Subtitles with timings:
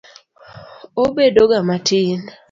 [1.03, 2.19] Obedoga matin.